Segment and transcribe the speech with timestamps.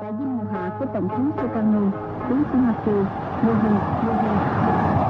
[0.00, 1.80] Tại dinh mùa hạ của Tổng thống Sukarno,
[2.28, 3.04] tướng sinh hoạt trừ,
[3.42, 5.09] mùa hình, mùa hình.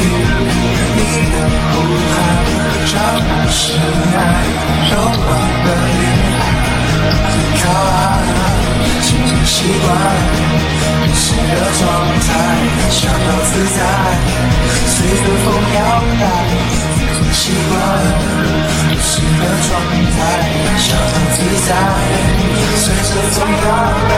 [0.00, 1.00] 你
[1.32, 1.36] 的
[1.70, 1.74] 呼
[2.10, 2.14] 喊
[2.90, 3.58] 让我深
[4.14, 4.18] 爱，
[4.90, 5.28] 柔软
[5.64, 6.00] 的恋
[6.38, 6.40] 爱，
[7.58, 8.00] 靠岸，
[9.02, 9.86] 渐渐习惯
[11.02, 11.80] 你是的状
[12.26, 12.30] 态，
[12.90, 13.78] 逍遥自在，
[14.86, 15.78] 随着风摇
[16.20, 16.24] 摆，
[16.96, 17.72] 渐渐习惯
[18.88, 18.94] 你
[19.38, 19.70] 的状
[20.14, 20.18] 态，
[20.78, 20.98] 逍遥
[21.34, 21.70] 自在，
[22.76, 24.17] 随着风摇。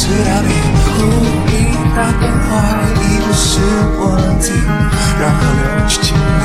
[0.00, 0.48] 知道你
[0.86, 0.88] 故
[1.50, 1.54] 意
[1.94, 2.50] 让我怀
[3.02, 3.60] 疑，不是
[3.98, 4.00] 我
[4.40, 4.48] 的，
[5.20, 6.39] 然后又去听。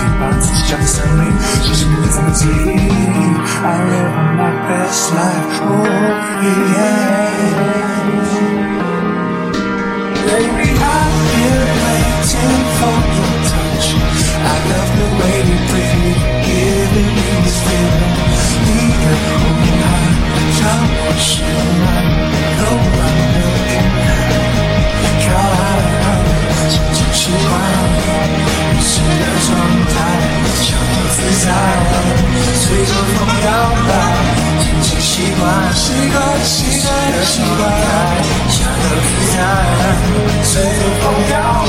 [31.37, 31.43] 随
[32.85, 33.49] 着风摇
[33.87, 33.91] 摆，
[34.61, 36.15] 渐渐习惯，习惯，
[36.45, 37.61] 习惯的习惯，
[38.49, 39.37] 逍遥自在，
[40.43, 40.67] 随着
[41.01, 41.64] 风摇摆。